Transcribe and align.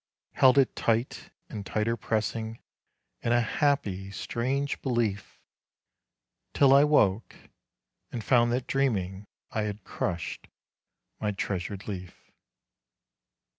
Held 0.31 0.57
it 0.57 0.75
tight, 0.75 1.29
and 1.47 1.63
tighter 1.63 1.95
pressing, 1.95 2.57
in 3.21 3.31
a 3.33 3.41
happy 3.41 4.09
strange 4.09 4.81
belief, 4.81 5.39
Till 6.55 6.73
I 6.73 6.83
'woke, 6.83 7.35
and 8.11 8.23
found 8.23 8.51
that 8.51 8.65
dreaming 8.65 9.27
I 9.51 9.61
had 9.61 9.83
crushed 9.83 10.47
my 11.19 11.29
treasured 11.29 11.87
leaf. 11.87 12.31